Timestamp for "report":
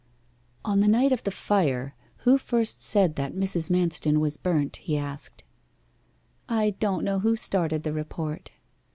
7.93-8.49